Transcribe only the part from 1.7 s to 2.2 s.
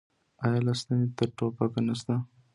نشته؟